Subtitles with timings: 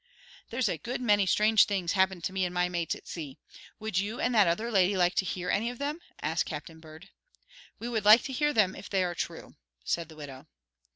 [0.49, 3.37] "There's a good many strange things happened to me and my mates at sea.
[3.77, 7.09] Would you and that other lady like to hear any of them?" asked Captain Bird.
[7.77, 10.47] "We would like to hear them if they are true," said the widow.